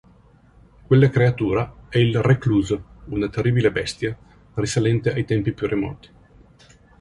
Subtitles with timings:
[0.87, 4.17] Quella creatura è il Recluso, una terribile bestia
[4.55, 6.09] risalente ai tempi più remoti.